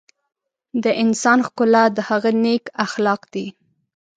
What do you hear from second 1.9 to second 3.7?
د هغه نیک اخلاق دي.